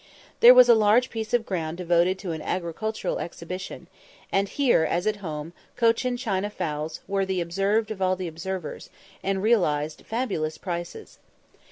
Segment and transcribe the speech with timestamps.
[0.39, 3.85] There was a large piece of ground devoted to an agricultural exhibition;
[4.31, 8.89] and here, as at home, Cochin China fowls were "the observed of all observers,"
[9.23, 11.19] and realised fabulous prices.